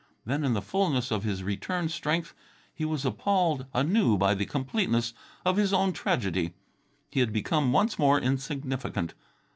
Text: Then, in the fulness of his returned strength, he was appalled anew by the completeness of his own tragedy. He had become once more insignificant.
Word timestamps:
Then, 0.25 0.43
in 0.43 0.55
the 0.55 0.63
fulness 0.63 1.11
of 1.11 1.23
his 1.23 1.43
returned 1.43 1.91
strength, 1.91 2.33
he 2.73 2.85
was 2.85 3.05
appalled 3.05 3.67
anew 3.71 4.17
by 4.17 4.33
the 4.33 4.47
completeness 4.47 5.13
of 5.45 5.57
his 5.57 5.73
own 5.73 5.93
tragedy. 5.93 6.55
He 7.11 7.19
had 7.19 7.31
become 7.31 7.71
once 7.71 7.99
more 7.99 8.19
insignificant. 8.19 9.13